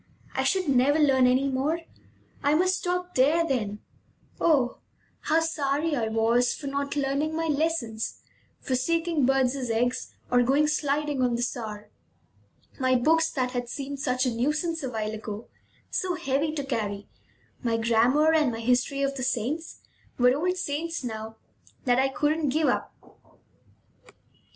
[0.33, 1.81] I should never learn any more!
[2.41, 3.81] I must stop there, then!
[4.39, 4.79] Oh,
[5.19, 8.21] how sorry I was for not learning my lessons,
[8.59, 11.91] for seeking birds' eggs, or going sliding on the Saar!
[12.79, 15.49] My books, that had seemed such a nuisance a while ago,
[15.91, 17.07] so heavy to carry,
[17.61, 19.81] my grammar, and my history of the saints,
[20.17, 21.35] were old friends now
[21.85, 22.91] that I couldn't give up.